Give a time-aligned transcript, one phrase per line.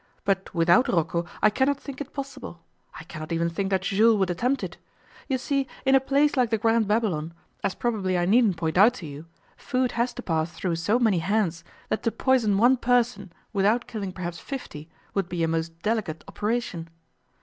[0.25, 2.63] But without Rocco I cannot think it possible.
[2.99, 4.77] I cannot even think that Jules would attempt it.
[5.29, 8.95] You see, in a place like the Grand Babylon, as probably I needn't point out
[8.95, 9.27] to you,
[9.57, 14.11] food has to pass through so many hands that to poison one person without killing
[14.11, 16.89] perhaps fifty would be a most delicate operation.